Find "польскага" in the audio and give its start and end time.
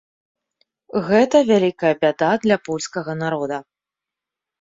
2.69-3.11